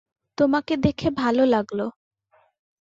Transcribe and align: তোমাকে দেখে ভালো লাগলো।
তোমাকে 0.37 0.73
দেখে 0.83 1.09
ভালো 1.17 1.43
লাগলো। 1.45 1.85